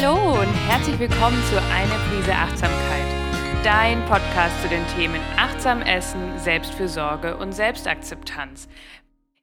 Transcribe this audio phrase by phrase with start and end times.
[0.00, 6.38] Hallo und herzlich willkommen zu Eine Prise Achtsamkeit, dein Podcast zu den Themen Achtsam Essen,
[6.38, 8.68] Selbstfürsorge und Selbstakzeptanz.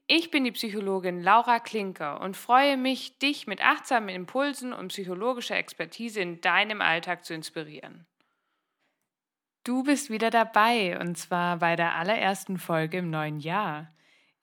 [0.08, 5.58] Ich bin die Psychologin Laura Klinker und freue mich, dich mit achtsamen Impulsen und psychologischer
[5.58, 8.06] Expertise in deinem Alltag zu inspirieren.
[9.66, 13.94] Du bist wieder dabei und zwar bei der allerersten Folge im neuen Jahr.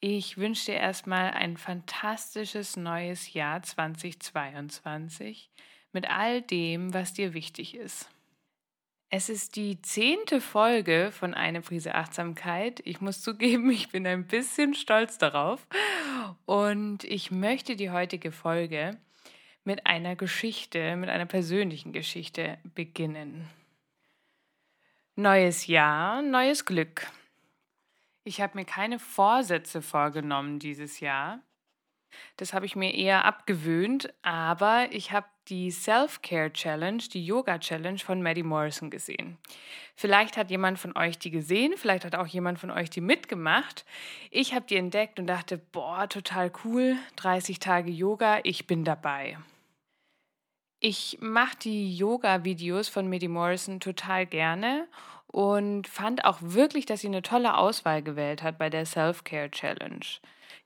[0.00, 5.48] Ich wünsche dir erstmal ein fantastisches neues Jahr 2022
[5.92, 8.08] mit all dem, was dir wichtig ist.
[9.14, 12.80] Es ist die zehnte Folge von Eine Prise Achtsamkeit.
[12.84, 15.66] Ich muss zugeben, ich bin ein bisschen stolz darauf.
[16.46, 18.98] Und ich möchte die heutige Folge
[19.64, 23.50] mit einer Geschichte, mit einer persönlichen Geschichte beginnen.
[25.14, 27.06] Neues Jahr, neues Glück.
[28.24, 31.40] Ich habe mir keine Vorsätze vorgenommen dieses Jahr.
[32.36, 37.98] Das habe ich mir eher abgewöhnt, aber ich habe die Self-Care Challenge, die Yoga Challenge
[37.98, 39.38] von Maddie Morrison gesehen.
[39.96, 43.84] Vielleicht hat jemand von euch die gesehen, vielleicht hat auch jemand von euch die mitgemacht.
[44.30, 49.36] Ich habe die entdeckt und dachte, boah, total cool, 30 Tage Yoga, ich bin dabei.
[50.80, 54.88] Ich mache die Yoga-Videos von Maddie Morrison total gerne
[55.28, 60.04] und fand auch wirklich, dass sie eine tolle Auswahl gewählt hat bei der Self-Care Challenge.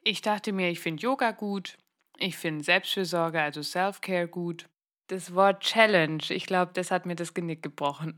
[0.08, 1.78] Ich dachte mir, ich finde Yoga gut,
[2.16, 4.68] ich finde Selbstfürsorge, also Self-Care gut.
[5.08, 8.16] Das Wort Challenge, ich glaube, das hat mir das Genick gebrochen.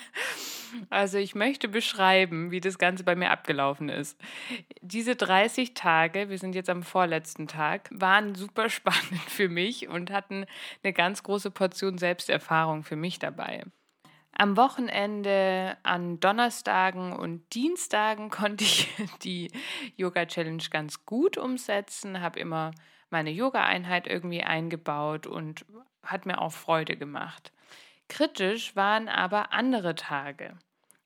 [0.88, 4.18] also ich möchte beschreiben, wie das Ganze bei mir abgelaufen ist.
[4.80, 10.10] Diese 30 Tage, wir sind jetzt am vorletzten Tag, waren super spannend für mich und
[10.10, 10.46] hatten
[10.82, 13.64] eine ganz große Portion Selbsterfahrung für mich dabei.
[14.36, 18.88] Am Wochenende, an Donnerstagen und Dienstagen konnte ich
[19.22, 19.50] die
[19.96, 22.72] Yoga Challenge ganz gut umsetzen, habe immer
[23.10, 25.64] meine Yoga-Einheit irgendwie eingebaut und
[26.02, 27.52] hat mir auch Freude gemacht.
[28.08, 30.58] Kritisch waren aber andere Tage.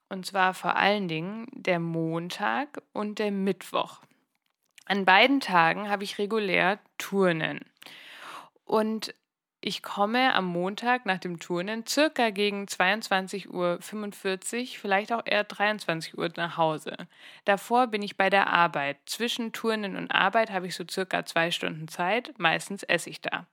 [0.09, 4.01] Und zwar vor allen Dingen der Montag und der Mittwoch.
[4.87, 7.61] An beiden Tagen habe ich regulär Turnen.
[8.65, 9.15] Und
[9.61, 16.17] ich komme am Montag nach dem Turnen circa gegen 22.45 Uhr, vielleicht auch eher 23
[16.17, 16.97] Uhr nach Hause.
[17.45, 18.99] Davor bin ich bei der Arbeit.
[19.07, 22.39] Zwischen Turnen und Arbeit habe ich so circa zwei Stunden Zeit.
[22.39, 23.47] Meistens esse ich da.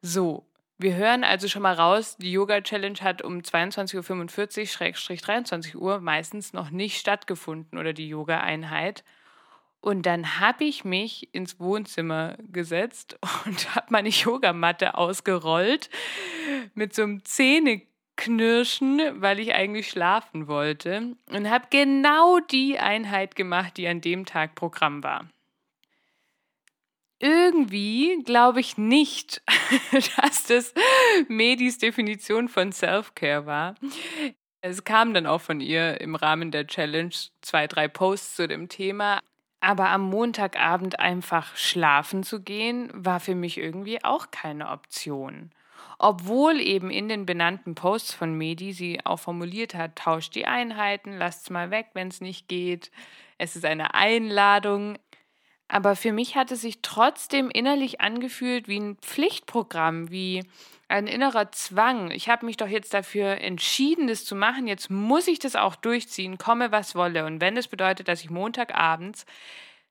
[0.00, 0.46] So,
[0.78, 6.00] wir hören also schon mal raus, die Yoga Challenge hat um 22.45 Uhr, 23 Uhr
[6.00, 9.02] meistens noch nicht stattgefunden oder die Yoga Einheit.
[9.80, 15.88] Und dann habe ich mich ins Wohnzimmer gesetzt und habe meine Yogamatte ausgerollt
[16.74, 21.16] mit so einem Zähneknirschen, weil ich eigentlich schlafen wollte.
[21.30, 25.28] Und habe genau die Einheit gemacht, die an dem Tag Programm war.
[27.20, 29.42] Irgendwie glaube ich nicht,
[30.16, 30.72] dass das
[31.28, 33.74] Medis Definition von Self-Care war.
[34.60, 38.68] Es kam dann auch von ihr im Rahmen der Challenge zwei, drei Posts zu dem
[38.68, 39.20] Thema.
[39.60, 45.50] Aber am Montagabend einfach schlafen zu gehen, war für mich irgendwie auch keine Option.
[45.98, 51.18] Obwohl eben in den benannten Posts von Medi sie auch formuliert hat, tauscht die Einheiten,
[51.18, 52.92] lasst's mal weg, wenn es nicht geht.
[53.36, 54.96] Es ist eine Einladung.
[55.66, 60.44] Aber für mich hat es sich trotzdem innerlich angefühlt wie ein Pflichtprogramm, wie
[60.88, 62.10] ein innerer Zwang.
[62.10, 64.66] Ich habe mich doch jetzt dafür entschieden, das zu machen.
[64.66, 67.26] Jetzt muss ich das auch durchziehen, komme was wolle.
[67.26, 69.26] Und wenn das bedeutet, dass ich Montagabends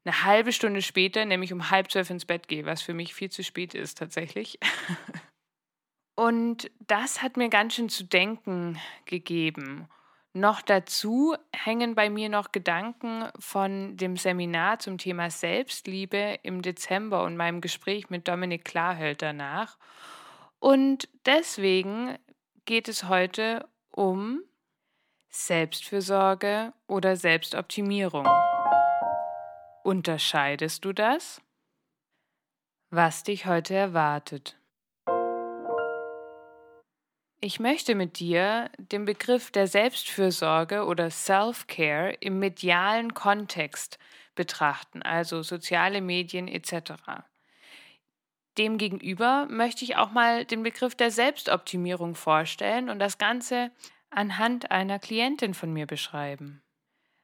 [0.04, 3.30] eine halbe Stunde später, nämlich um halb zwölf ins Bett gehe, was für mich viel
[3.30, 4.60] zu spät ist tatsächlich.
[6.16, 9.88] Und das hat mir ganz schön zu denken gegeben.
[10.34, 17.24] Noch dazu hängen bei mir noch Gedanken von dem Seminar zum Thema Selbstliebe im Dezember
[17.24, 19.78] und meinem Gespräch mit Dominik Klarhöld danach.
[20.68, 22.18] Und deswegen
[22.66, 24.42] geht es heute um
[25.30, 28.28] Selbstfürsorge oder Selbstoptimierung.
[29.86, 31.42] Unterscheidest du das?
[32.90, 34.58] Was dich heute erwartet.
[37.40, 44.00] Ich möchte mit dir den Begriff der Selbstfürsorge oder Self-Care im medialen Kontext
[44.36, 47.24] betrachten, also soziale Medien etc.
[48.58, 53.72] Demgegenüber möchte ich auch mal den Begriff der Selbstoptimierung vorstellen und das Ganze
[54.10, 56.62] anhand einer Klientin von mir beschreiben.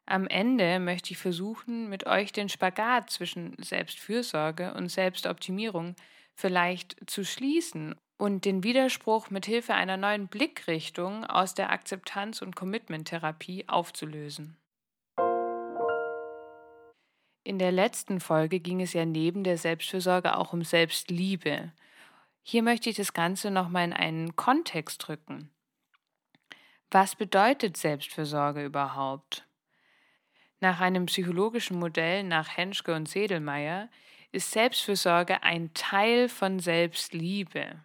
[0.05, 5.95] Am Ende möchte ich versuchen, mit euch den Spagat zwischen Selbstfürsorge und Selbstoptimierung
[6.35, 12.55] vielleicht zu schließen und den Widerspruch mit Hilfe einer neuen Blickrichtung aus der Akzeptanz- und
[12.55, 14.57] Commitment-Therapie aufzulösen.
[17.45, 21.73] In der letzten Folge ging es ja neben der Selbstfürsorge auch um Selbstliebe.
[22.41, 25.49] Hier möchte ich das Ganze nochmal in einen Kontext drücken.
[26.89, 29.45] Was bedeutet Selbstfürsorge überhaupt?
[30.61, 33.89] Nach einem psychologischen Modell nach Henschke und Sedelmeier
[34.31, 37.83] ist Selbstfürsorge ein Teil von Selbstliebe.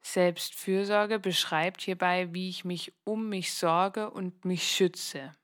[0.00, 5.34] Selbstfürsorge beschreibt hierbei, wie ich mich um mich sorge und mich schütze.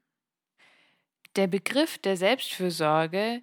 [1.36, 3.42] Der Begriff der Selbstfürsorge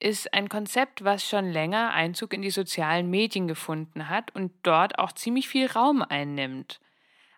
[0.00, 4.98] ist ein Konzept, was schon länger Einzug in die sozialen Medien gefunden hat und dort
[4.98, 6.80] auch ziemlich viel Raum einnimmt.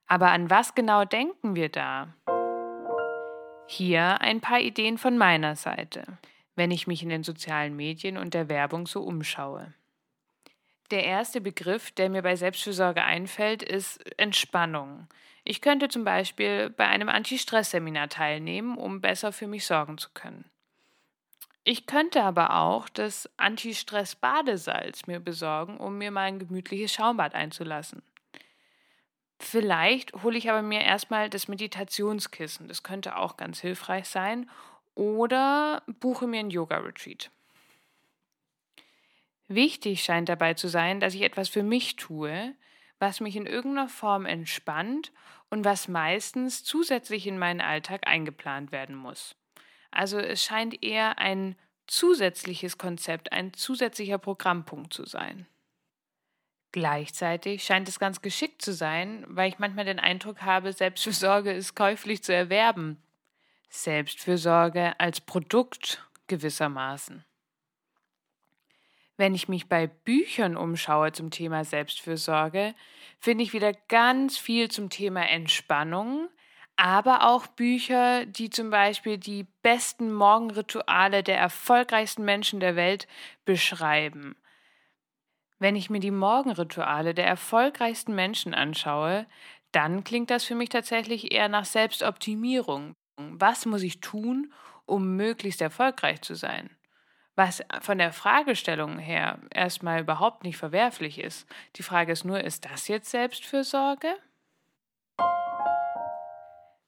[0.07, 2.15] Aber an was genau denken wir da?
[3.67, 6.19] Hier ein paar Ideen von meiner Seite,
[6.57, 9.75] wenn ich mich in den sozialen Medien und der Werbung so umschaue.
[10.91, 15.07] Der erste Begriff, der mir bei Selbstfürsorge einfällt, ist Entspannung.
[15.45, 20.51] Ich könnte zum Beispiel bei einem Anti-Stress-Seminar teilnehmen, um besser für mich sorgen zu können.
[21.63, 28.03] Ich könnte aber auch das Anti-Stress-Badesalz mir besorgen, um mir mal ein gemütliches Schaumbad einzulassen.
[29.39, 32.67] Vielleicht hole ich aber mir erstmal das Meditationskissen.
[32.69, 34.51] Das könnte auch ganz hilfreich sein.
[34.95, 37.31] Oder buche mir ein Yoga-Retreat.
[39.51, 42.55] Wichtig scheint dabei zu sein, dass ich etwas für mich tue,
[43.01, 45.11] was mich in irgendeiner Form entspannt
[45.49, 49.35] und was meistens zusätzlich in meinen Alltag eingeplant werden muss.
[49.91, 51.57] Also es scheint eher ein
[51.89, 55.49] zusätzliches Konzept, ein zusätzlicher Programmpunkt zu sein.
[56.71, 61.75] Gleichzeitig scheint es ganz geschickt zu sein, weil ich manchmal den Eindruck habe, Selbstfürsorge ist
[61.75, 63.03] käuflich zu erwerben.
[63.69, 67.25] Selbstfürsorge als Produkt gewissermaßen.
[69.21, 72.75] Wenn ich mich bei Büchern umschaue zum Thema Selbstfürsorge,
[73.19, 76.31] finde ich wieder ganz viel zum Thema Entspannung,
[76.77, 83.07] aber auch Bücher, die zum Beispiel die besten Morgenrituale der erfolgreichsten Menschen der Welt
[83.45, 84.37] beschreiben.
[85.59, 89.27] Wenn ich mir die Morgenrituale der erfolgreichsten Menschen anschaue,
[89.71, 92.95] dann klingt das für mich tatsächlich eher nach Selbstoptimierung.
[93.19, 94.51] Was muss ich tun,
[94.87, 96.80] um möglichst erfolgreich zu sein?
[97.37, 101.49] Was von der Fragestellung her erstmal überhaupt nicht verwerflich ist.
[101.77, 104.15] Die Frage ist nur, ist das jetzt Selbstfürsorge?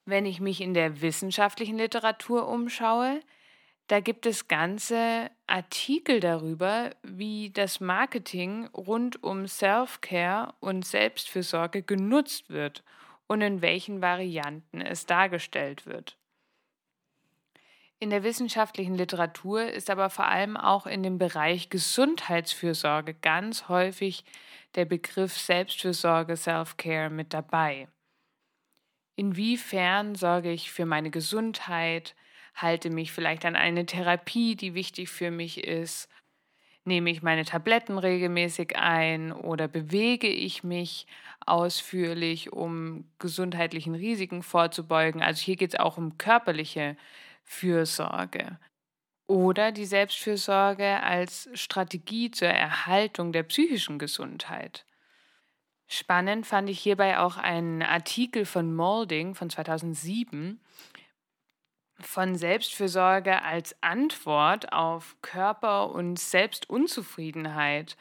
[0.04, 3.20] Wenn ich mich in der wissenschaftlichen Literatur umschaue,
[3.86, 12.48] da gibt es ganze Artikel darüber, wie das Marketing rund um Self-Care und Selbstfürsorge genutzt
[12.50, 12.84] wird
[13.26, 16.16] und in welchen Varianten es dargestellt wird.
[18.02, 24.24] In der wissenschaftlichen Literatur ist aber vor allem auch in dem Bereich Gesundheitsfürsorge ganz häufig
[24.74, 27.86] der Begriff Selbstfürsorge, Self-Care mit dabei.
[29.14, 32.16] Inwiefern sorge ich für meine Gesundheit,
[32.56, 36.08] halte mich vielleicht an eine Therapie, die wichtig für mich ist,
[36.84, 41.06] nehme ich meine Tabletten regelmäßig ein oder bewege ich mich
[41.46, 45.22] ausführlich, um gesundheitlichen Risiken vorzubeugen.
[45.22, 46.96] Also hier geht es auch um körperliche
[47.44, 48.58] Fürsorge
[49.26, 54.84] oder die Selbstfürsorge als Strategie zur Erhaltung der psychischen Gesundheit.
[55.88, 60.60] Spannend fand ich hierbei auch einen Artikel von Molding von 2007
[62.00, 67.96] von Selbstfürsorge als Antwort auf Körper- und Selbstunzufriedenheit,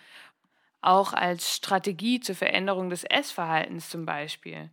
[0.82, 4.72] auch als Strategie zur Veränderung des Essverhaltens zum Beispiel.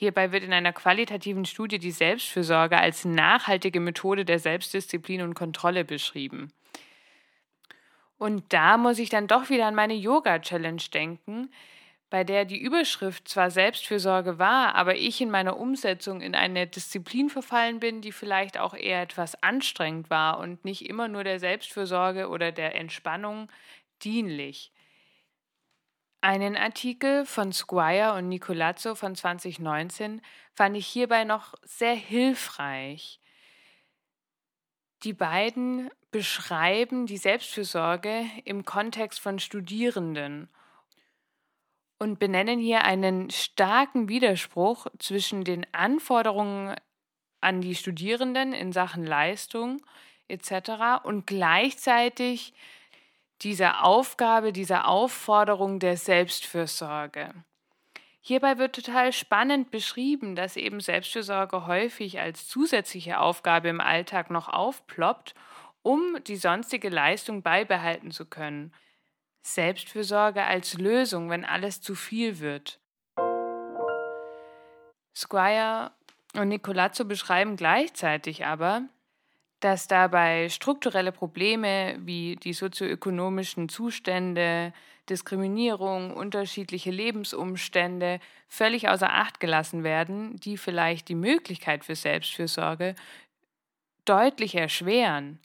[0.00, 5.84] Hierbei wird in einer qualitativen Studie die Selbstfürsorge als nachhaltige Methode der Selbstdisziplin und Kontrolle
[5.84, 6.54] beschrieben.
[8.16, 11.50] Und da muss ich dann doch wieder an meine Yoga-Challenge denken,
[12.08, 17.28] bei der die Überschrift zwar Selbstfürsorge war, aber ich in meiner Umsetzung in eine Disziplin
[17.28, 22.30] verfallen bin, die vielleicht auch eher etwas anstrengend war und nicht immer nur der Selbstfürsorge
[22.30, 23.52] oder der Entspannung
[24.02, 24.72] dienlich.
[26.22, 30.20] Einen Artikel von Squire und Nicolazzo von 2019
[30.52, 33.20] fand ich hierbei noch sehr hilfreich.
[35.02, 40.50] Die beiden beschreiben die Selbstfürsorge im Kontext von Studierenden
[41.98, 46.76] und benennen hier einen starken Widerspruch zwischen den Anforderungen
[47.40, 49.80] an die Studierenden in Sachen Leistung
[50.28, 51.02] etc.
[51.02, 52.52] und gleichzeitig
[53.42, 57.32] dieser Aufgabe, dieser Aufforderung der Selbstfürsorge.
[58.20, 64.48] Hierbei wird total spannend beschrieben, dass eben Selbstfürsorge häufig als zusätzliche Aufgabe im Alltag noch
[64.48, 65.34] aufploppt,
[65.82, 68.74] um die sonstige Leistung beibehalten zu können.
[69.42, 72.78] Selbstfürsorge als Lösung, wenn alles zu viel wird.
[75.16, 75.92] Squire
[76.34, 78.82] und Nicolazzo beschreiben gleichzeitig aber,
[79.60, 84.72] dass dabei strukturelle Probleme wie die sozioökonomischen Zustände,
[85.08, 92.94] Diskriminierung, unterschiedliche Lebensumstände völlig außer Acht gelassen werden, die vielleicht die Möglichkeit für Selbstfürsorge
[94.04, 95.40] deutlich erschweren.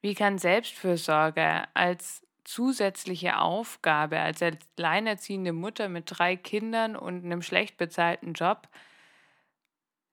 [0.00, 7.76] Wie kann Selbstfürsorge als zusätzliche Aufgabe, als alleinerziehende Mutter mit drei Kindern und einem schlecht
[7.76, 8.68] bezahlten Job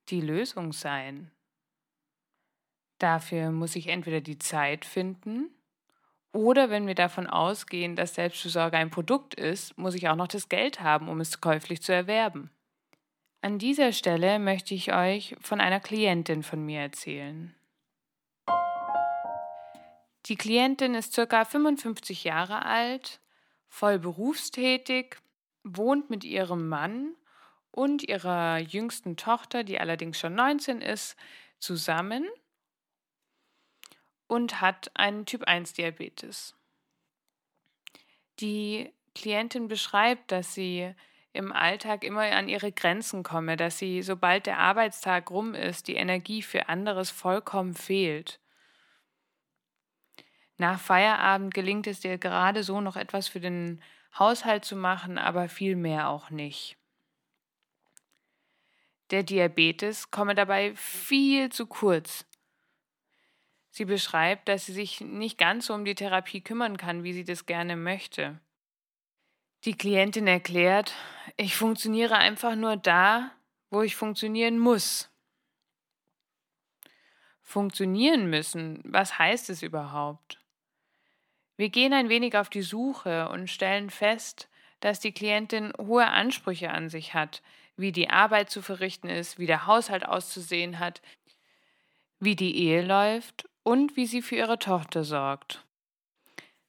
[0.09, 1.31] die Lösung sein?
[2.99, 5.49] Dafür muss ich entweder die Zeit finden
[6.37, 10.49] oder wenn wir davon ausgehen, dass Selbstfürsorge ein Produkt ist, muss ich auch noch das
[10.49, 12.51] Geld haben, um es käuflich zu erwerben.
[13.41, 17.55] An dieser Stelle möchte ich euch von einer Klientin von mir erzählen.
[20.25, 21.45] Die Klientin ist ca.
[21.45, 23.21] 55 Jahre alt,
[23.67, 25.17] voll berufstätig,
[25.63, 27.15] wohnt mit ihrem Mann
[27.71, 31.15] und ihrer jüngsten Tochter, die allerdings schon 19 ist,
[31.59, 32.27] zusammen
[34.27, 36.55] und hat einen Typ-1-Diabetes.
[38.39, 40.93] Die Klientin beschreibt, dass sie
[41.33, 45.95] im Alltag immer an ihre Grenzen komme, dass sie, sobald der Arbeitstag rum ist, die
[45.95, 48.39] Energie für anderes vollkommen fehlt.
[50.57, 53.81] Nach Feierabend gelingt es dir gerade so noch etwas für den
[54.17, 56.77] Haushalt zu machen, aber viel mehr auch nicht.
[59.11, 62.26] Der Diabetes komme dabei viel zu kurz.
[63.77, 67.23] Sie beschreibt, dass sie sich nicht ganz so um die Therapie kümmern kann, wie sie
[67.23, 68.39] das gerne möchte.
[69.65, 70.95] Die Klientin erklärt,
[71.35, 73.29] ich funktioniere einfach nur da,
[73.69, 75.11] wo ich funktionieren muss.
[77.43, 80.39] Funktionieren müssen, was heißt es überhaupt?
[81.55, 86.71] Wir gehen ein wenig auf die Suche und stellen fest, dass die Klientin hohe Ansprüche
[86.71, 87.43] an sich hat,
[87.75, 91.03] wie die Arbeit zu verrichten ist, wie der Haushalt auszusehen hat,
[92.19, 95.65] wie die Ehe läuft und wie sie für ihre Tochter sorgt.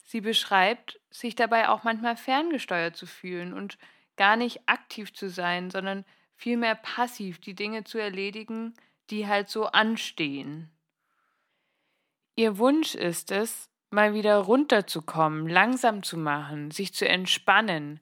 [0.02, 3.78] Sie beschreibt, sich dabei auch manchmal ferngesteuert zu fühlen und
[4.16, 8.74] gar nicht aktiv zu sein, sondern vielmehr passiv die Dinge zu erledigen,
[9.10, 10.72] die halt so anstehen.
[12.34, 18.00] Ihr Wunsch ist es, mal wieder runterzukommen, langsam zu machen, sich zu entspannen.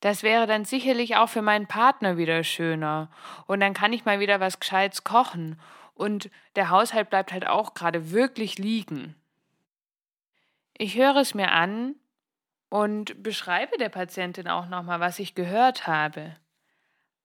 [0.00, 3.08] Das wäre dann sicherlich auch für meinen Partner wieder schöner,
[3.46, 5.60] und dann kann ich mal wieder was Gescheites kochen
[5.96, 9.16] und der Haushalt bleibt halt auch gerade wirklich liegen.
[10.78, 11.94] Ich höre es mir an
[12.68, 16.36] und beschreibe der Patientin auch nochmal, was ich gehört habe.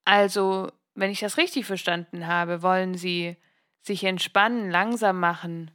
[0.06, 3.36] Also, wenn ich das richtig verstanden habe, wollen Sie
[3.82, 5.72] sich entspannen, langsam machen,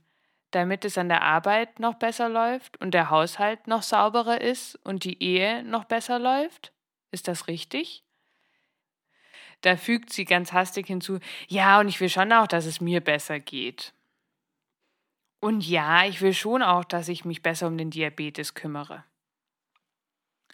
[0.53, 5.05] damit es an der Arbeit noch besser läuft und der Haushalt noch sauberer ist und
[5.05, 6.73] die Ehe noch besser läuft?
[7.11, 8.06] Ist das richtig?
[9.63, 13.01] Da fügt sie ganz hastig hinzu, ja, und ich will schon auch, dass es mir
[13.01, 13.93] besser geht.
[15.41, 19.05] Und ja, ich will schon auch, dass ich mich besser um den Diabetes kümmere.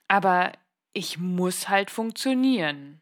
[0.08, 0.52] Aber
[0.92, 3.00] ich muss halt funktionieren.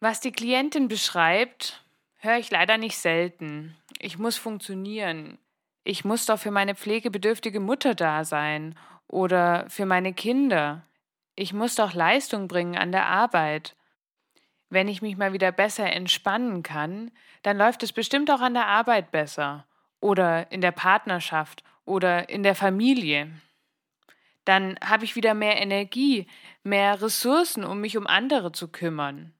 [0.00, 1.84] Was die Klientin beschreibt,
[2.18, 3.76] höre ich leider nicht selten.
[4.00, 5.38] Ich muss funktionieren.
[5.84, 8.76] Ich muss doch für meine pflegebedürftige Mutter da sein
[9.06, 10.84] oder für meine Kinder.
[11.34, 13.74] Ich muss doch Leistung bringen an der Arbeit.
[14.68, 17.10] Wenn ich mich mal wieder besser entspannen kann,
[17.42, 19.66] dann läuft es bestimmt auch an der Arbeit besser
[20.00, 23.30] oder in der Partnerschaft oder in der Familie.
[24.44, 26.26] Dann habe ich wieder mehr Energie,
[26.64, 29.32] mehr Ressourcen, um mich um andere zu kümmern.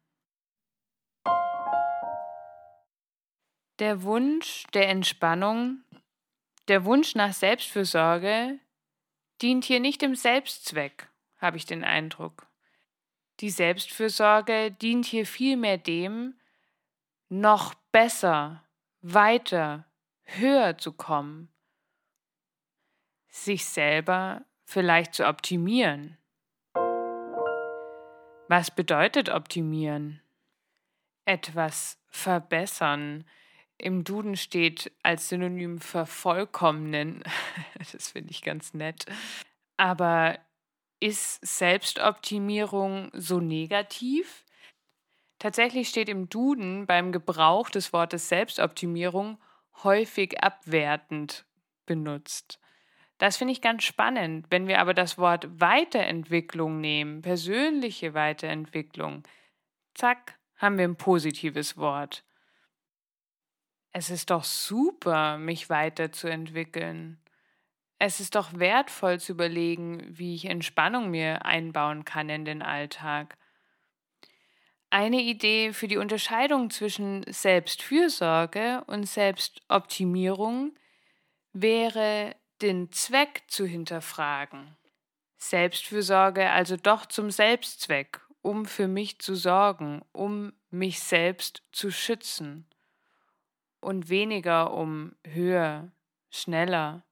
[3.79, 5.83] Der Wunsch der Entspannung,
[6.69, 8.61] der Wunsch nach Selbstfürsorge
[9.41, 11.09] dient hier nicht dem Selbstzweck
[11.43, 12.47] habe ich den Eindruck.
[13.41, 16.35] Die Selbstfürsorge dient hier vielmehr dem,
[17.29, 18.63] noch besser,
[19.01, 19.85] weiter,
[20.23, 21.53] höher zu kommen,
[23.29, 26.19] sich selber vielleicht zu optimieren.
[28.49, 30.21] Was bedeutet optimieren?
[31.25, 33.25] Etwas verbessern.
[33.79, 37.25] Im Duden steht als Synonym vervollkommnen.
[37.93, 39.07] Das finde ich ganz nett.
[39.77, 40.39] Aber
[41.03, 44.45] ist Selbstoptimierung so negativ?
[45.41, 49.43] Tatsächlich steht im Duden beim Gebrauch des Wortes Selbstoptimierung
[49.83, 51.45] häufig abwertend
[51.87, 52.61] benutzt.
[53.19, 54.47] Das finde ich ganz spannend.
[54.51, 59.25] Wenn wir aber das Wort Weiterentwicklung nehmen, persönliche Weiterentwicklung,
[59.95, 62.25] zack, haben wir ein positives Wort.
[63.91, 67.22] Es ist doch super, mich weiterzuentwickeln.
[68.05, 73.39] Es ist doch wertvoll zu überlegen, wie ich Entspannung mir einbauen kann in den Alltag.
[74.91, 80.75] Eine Idee für die Unterscheidung zwischen Selbstfürsorge und Selbstoptimierung
[81.53, 84.77] wäre, den Zweck zu hinterfragen.
[85.37, 92.67] Selbstfürsorge also doch zum Selbstzweck, um für mich zu sorgen, um mich selbst zu schützen
[93.81, 95.93] und weniger um höher,
[96.31, 97.05] schneller,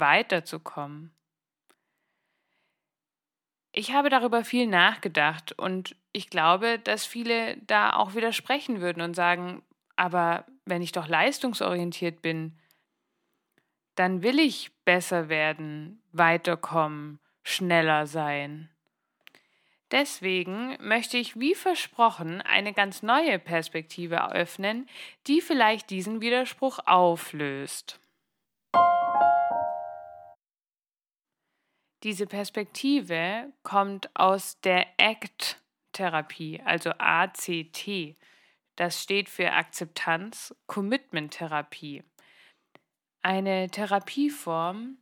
[0.00, 1.12] weiterzukommen.
[3.72, 9.14] Ich habe darüber viel nachgedacht und ich glaube, dass viele da auch widersprechen würden und
[9.14, 9.62] sagen,
[9.96, 12.58] aber wenn ich doch leistungsorientiert bin,
[13.96, 18.70] dann will ich besser werden, weiterkommen, schneller sein.
[19.90, 24.88] Deswegen möchte ich wie versprochen eine ganz neue Perspektive eröffnen,
[25.26, 28.00] die vielleicht diesen Widerspruch auflöst.
[32.02, 38.16] Diese Perspektive kommt aus der ACT-Therapie, also ACT.
[38.76, 42.04] Das steht für Akzeptanz Commitment Therapie.
[43.22, 44.98] Eine Therapieform,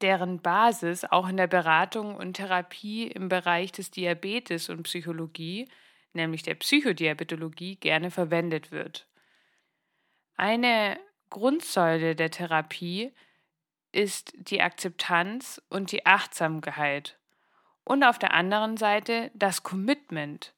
[0.00, 5.68] deren Basis auch in der Beratung und Therapie im Bereich des Diabetes und Psychologie,
[6.12, 9.08] nämlich der Psychodiabetologie, gerne verwendet wird.
[10.36, 10.98] Eine
[11.30, 13.12] Grundsäule der Therapie
[13.96, 17.16] ist die Akzeptanz und die Achtsamkeit.
[17.82, 20.52] Und auf der anderen Seite das Commitment.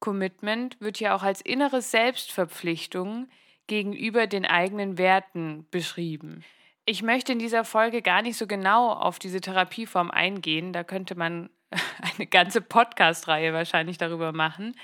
[0.00, 3.28] Commitment wird ja auch als innere Selbstverpflichtung
[3.68, 6.44] gegenüber den eigenen Werten beschrieben.
[6.84, 10.72] Ich möchte in dieser Folge gar nicht so genau auf diese Therapieform eingehen.
[10.72, 11.50] Da könnte man
[12.16, 14.74] eine ganze Podcast-Reihe wahrscheinlich darüber machen.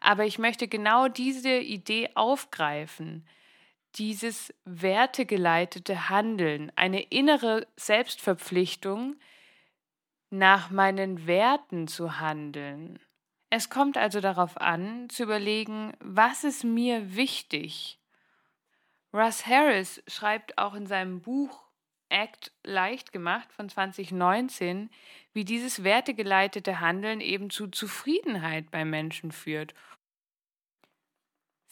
[0.00, 3.26] Aber ich möchte genau diese Idee aufgreifen
[3.96, 9.16] dieses wertegeleitete Handeln, eine innere Selbstverpflichtung,
[10.30, 13.00] nach meinen Werten zu handeln.
[13.50, 17.98] Es kommt also darauf an, zu überlegen, was ist mir wichtig.
[19.12, 21.66] Russ Harris schreibt auch in seinem Buch
[22.10, 24.90] Act leicht gemacht von 2019,
[25.32, 29.74] wie dieses wertegeleitete Handeln eben zu Zufriedenheit bei Menschen führt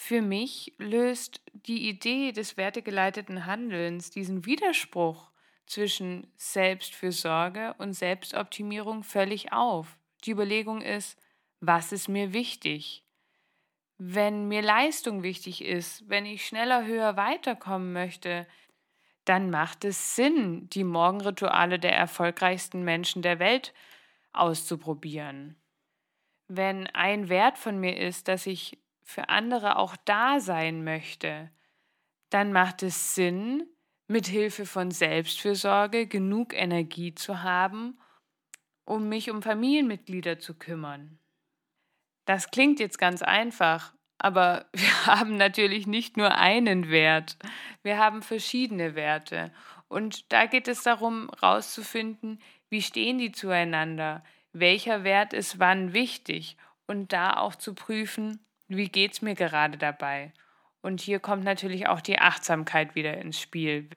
[0.01, 5.33] für mich löst die Idee des wertegeleiteten Handelns diesen Widerspruch
[5.67, 9.99] zwischen Selbstfürsorge und Selbstoptimierung völlig auf.
[10.25, 11.19] Die Überlegung ist,
[11.61, 13.05] was ist mir wichtig?
[13.99, 18.47] Wenn mir Leistung wichtig ist, wenn ich schneller, höher weiterkommen möchte,
[19.25, 23.75] dann macht es Sinn, die Morgenrituale der erfolgreichsten Menschen der Welt
[24.33, 25.57] auszuprobieren.
[26.47, 31.51] Wenn ein Wert von mir ist, dass ich für andere auch da sein möchte,
[32.29, 33.67] dann macht es Sinn,
[34.07, 37.99] mit Hilfe von Selbstfürsorge genug Energie zu haben,
[38.85, 41.19] um mich um Familienmitglieder zu kümmern.
[42.27, 47.39] Das klingt jetzt ganz einfach, aber wir haben natürlich nicht nur einen Wert,
[47.83, 49.51] wir haben verschiedene Werte.
[49.89, 56.59] Und da geht es darum, herauszufinden, wie stehen die zueinander, welcher Wert ist wann wichtig
[56.87, 60.33] und da auch zu prüfen, wie geht es mir gerade dabei?
[60.81, 63.91] Und hier kommt natürlich auch die Achtsamkeit wieder ins Spiel.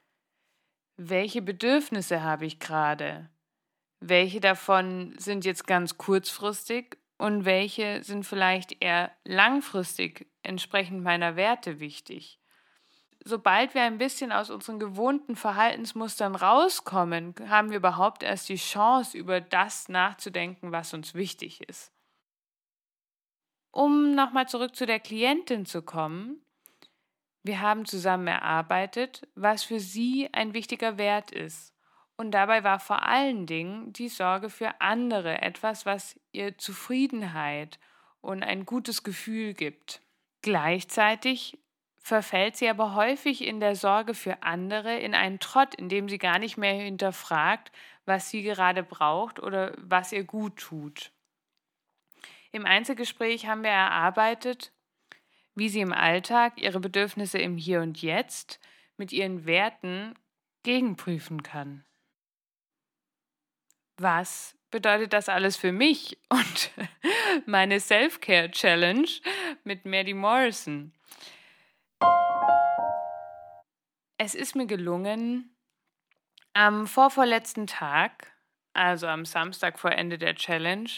[0.96, 3.30] Welche Bedürfnisse habe ich gerade?
[4.00, 11.78] Welche davon sind jetzt ganz kurzfristig und welche sind vielleicht eher langfristig entsprechend meiner Werte
[11.78, 12.40] wichtig?
[13.24, 19.16] Sobald wir ein bisschen aus unseren gewohnten Verhaltensmustern rauskommen, haben wir überhaupt erst die Chance,
[19.16, 21.92] über das nachzudenken, was uns wichtig ist.
[23.72, 26.44] Um nochmal zurück zu der Klientin zu kommen,
[27.42, 31.74] wir haben zusammen erarbeitet, was für sie ein wichtiger Wert ist.
[32.16, 37.80] Und dabei war vor allen Dingen die Sorge für andere etwas, was ihr Zufriedenheit
[38.20, 40.02] und ein gutes Gefühl gibt.
[40.42, 41.58] Gleichzeitig
[41.98, 46.18] verfällt sie aber häufig in der Sorge für andere in einen Trott, in dem sie
[46.18, 47.72] gar nicht mehr hinterfragt,
[48.04, 51.10] was sie gerade braucht oder was ihr gut tut.
[52.52, 54.72] Im Einzelgespräch haben wir erarbeitet,
[55.54, 58.60] wie sie im Alltag ihre Bedürfnisse im Hier und Jetzt
[58.98, 60.14] mit ihren Werten
[60.62, 61.84] gegenprüfen kann.
[63.96, 66.70] Was bedeutet das alles für mich und
[67.46, 69.08] meine Self-Care-Challenge
[69.64, 70.92] mit Maddie Morrison?
[74.18, 75.56] Es ist mir gelungen,
[76.52, 78.30] am vorvorletzten Tag,
[78.74, 80.90] also am Samstag vor Ende der Challenge,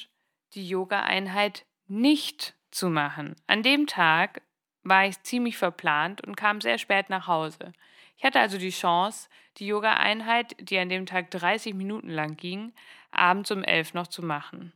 [0.54, 3.36] die Yoga-Einheit nicht zu machen.
[3.46, 4.42] An dem Tag
[4.82, 7.72] war ich ziemlich verplant und kam sehr spät nach Hause.
[8.16, 12.72] Ich hatte also die Chance, die Yoga-Einheit, die an dem Tag 30 Minuten lang ging,
[13.10, 14.72] abends um 11 noch zu machen.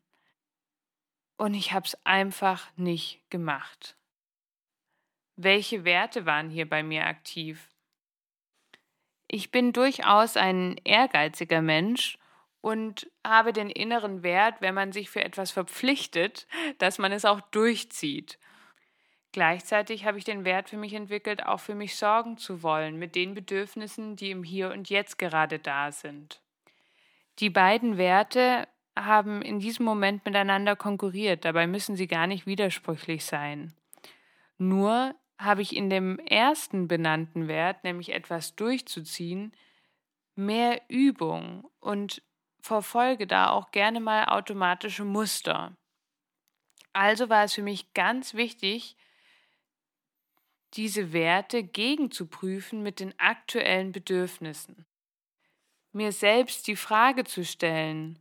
[1.38, 3.96] und ich habe es einfach nicht gemacht.
[5.36, 7.70] Welche Werte waren hier bei mir aktiv?
[9.28, 12.17] Ich bin durchaus ein ehrgeiziger Mensch
[12.60, 16.46] und habe den inneren Wert, wenn man sich für etwas verpflichtet,
[16.78, 18.38] dass man es auch durchzieht.
[19.32, 23.14] Gleichzeitig habe ich den Wert für mich entwickelt, auch für mich sorgen zu wollen, mit
[23.14, 26.40] den Bedürfnissen, die im Hier und Jetzt gerade da sind.
[27.38, 28.66] Die beiden Werte
[28.98, 33.74] haben in diesem Moment miteinander konkurriert, dabei müssen sie gar nicht widersprüchlich sein.
[34.56, 39.52] Nur habe ich in dem ersten benannten Wert, nämlich etwas durchzuziehen,
[40.34, 42.22] mehr Übung und
[42.60, 45.76] verfolge da auch gerne mal automatische Muster.
[46.92, 48.96] Also war es für mich ganz wichtig,
[50.74, 54.84] diese Werte gegenzuprüfen mit den aktuellen Bedürfnissen.
[55.92, 58.18] Mir selbst die Frage zu stellen,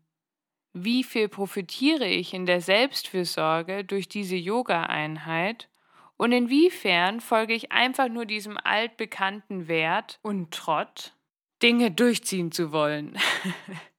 [0.74, 5.70] wie viel profitiere ich in der Selbstfürsorge durch diese Yoga-Einheit
[6.18, 11.14] und inwiefern folge ich einfach nur diesem altbekannten Wert und Trott,
[11.62, 13.18] Dinge durchziehen zu wollen.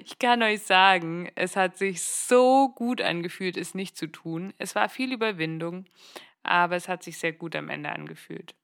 [0.00, 4.52] ich kann euch sagen, es hat sich so gut angefühlt, es nicht zu tun.
[4.58, 5.86] Es war viel Überwindung,
[6.42, 8.54] aber es hat sich sehr gut am Ende angefühlt.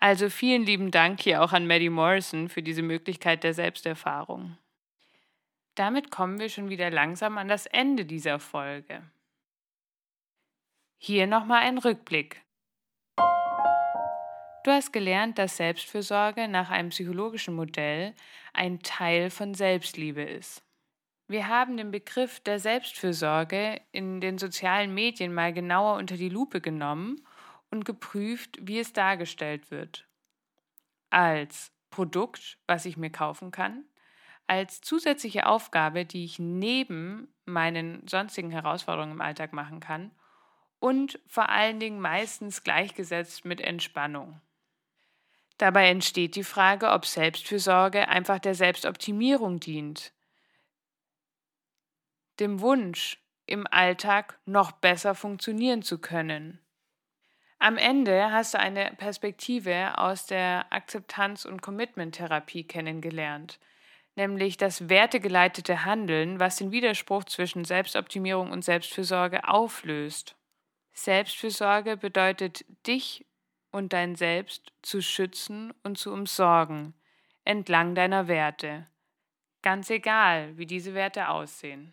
[0.00, 4.56] Also vielen lieben Dank hier auch an Maddie Morrison für diese Möglichkeit der Selbsterfahrung.
[5.74, 9.02] Damit kommen wir schon wieder langsam an das Ende dieser Folge.
[10.98, 12.42] Hier nochmal ein Rückblick.
[14.68, 18.12] Du hast gelernt, dass Selbstfürsorge nach einem psychologischen Modell
[18.52, 20.62] ein Teil von Selbstliebe ist.
[21.26, 26.60] Wir haben den Begriff der Selbstfürsorge in den sozialen Medien mal genauer unter die Lupe
[26.60, 27.26] genommen
[27.70, 30.06] und geprüft, wie es dargestellt wird.
[31.08, 33.84] Als Produkt, was ich mir kaufen kann,
[34.48, 40.10] als zusätzliche Aufgabe, die ich neben meinen sonstigen Herausforderungen im Alltag machen kann
[40.78, 44.42] und vor allen Dingen meistens gleichgesetzt mit Entspannung.
[45.58, 50.12] Dabei entsteht die Frage, ob Selbstfürsorge einfach der Selbstoptimierung dient,
[52.38, 56.60] dem Wunsch, im Alltag noch besser funktionieren zu können.
[57.58, 63.58] Am Ende hast du eine Perspektive aus der Akzeptanz- und Commitment-Therapie kennengelernt,
[64.14, 70.36] nämlich das wertegeleitete Handeln, was den Widerspruch zwischen Selbstoptimierung und Selbstfürsorge auflöst.
[70.92, 73.26] Selbstfürsorge bedeutet, dich
[73.70, 76.94] und dein Selbst zu schützen und zu umsorgen,
[77.44, 78.86] entlang deiner Werte,
[79.62, 81.92] ganz egal, wie diese Werte aussehen.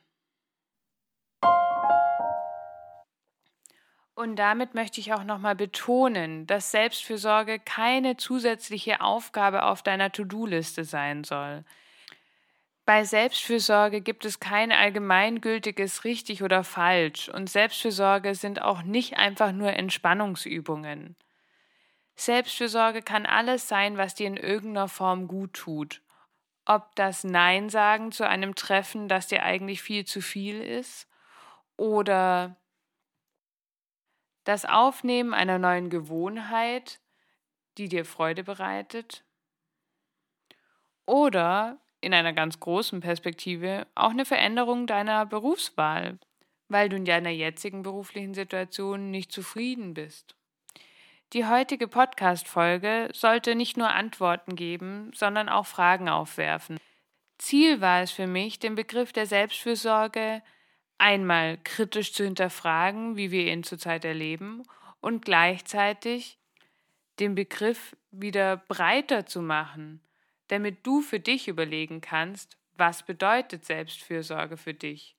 [4.16, 10.86] Und damit möchte ich auch nochmal betonen, dass Selbstfürsorge keine zusätzliche Aufgabe auf deiner To-Do-Liste
[10.86, 11.66] sein soll.
[12.86, 19.52] Bei Selbstfürsorge gibt es kein allgemeingültiges richtig oder falsch und Selbstfürsorge sind auch nicht einfach
[19.52, 21.18] nur Entspannungsübungen.
[22.16, 26.02] Selbstfürsorge kann alles sein, was dir in irgendeiner Form gut tut.
[26.66, 31.08] Ob das Nein sagen zu einem Treffen, das dir eigentlich viel zu viel ist,
[31.78, 32.56] oder
[34.46, 37.00] das Aufnehmen einer neuen Gewohnheit,
[37.78, 39.24] die dir Freude bereitet.
[41.06, 46.20] Oder in einer ganz großen Perspektive auch eine Veränderung deiner Berufswahl,
[46.70, 50.36] weil du in deiner jetzigen beruflichen Situation nicht zufrieden bist.
[51.36, 56.78] Die heutige Podcast-Folge sollte nicht nur Antworten geben, sondern auch Fragen aufwerfen.
[57.38, 60.42] Ziel war es für mich, den Begriff der Selbstfürsorge
[60.98, 64.64] einmal kritisch zu hinterfragen, wie wir ihn zurzeit erleben,
[65.02, 66.40] und gleichzeitig
[67.20, 70.00] den Begriff wieder breiter zu machen,
[70.48, 75.18] damit du für dich überlegen kannst, was bedeutet Selbstfürsorge für dich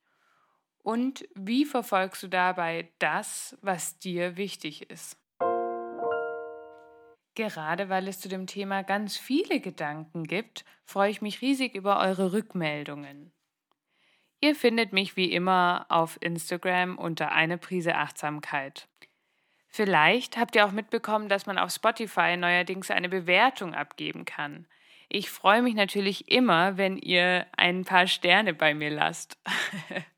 [0.79, 5.18] und wie verfolgst du dabei das, was dir wichtig ist.
[7.37, 12.01] Gerade weil es zu dem Thema ganz viele Gedanken gibt, freue ich mich riesig über
[12.01, 13.31] eure Rückmeldungen.
[14.40, 18.88] Ihr findet mich wie immer auf Instagram unter eine Prise Achtsamkeit.
[19.68, 24.66] Vielleicht habt ihr auch mitbekommen, dass man auf Spotify neuerdings eine Bewertung abgeben kann.
[25.11, 29.38] Ich freue mich natürlich immer, wenn ihr ein paar Sterne bei mir lasst.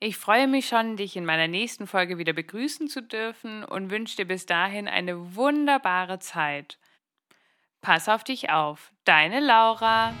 [0.00, 4.16] ich freue mich schon, dich in meiner nächsten Folge wieder begrüßen zu dürfen und wünsche
[4.16, 6.78] dir bis dahin eine wunderbare Zeit.
[7.80, 10.14] Pass auf dich auf, deine Laura.